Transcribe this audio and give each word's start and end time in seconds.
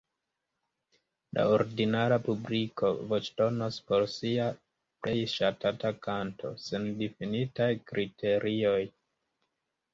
La 1.37 1.43
ordinara 1.57 2.17
publiko 2.27 2.89
voĉdonos 3.11 3.77
por 3.91 4.07
sia 4.15 4.49
plej 5.05 5.15
ŝatata 5.37 5.95
kanto, 6.09 6.57
sen 6.67 6.91
difinitaj 7.05 7.71
kriterioj. 7.93 8.79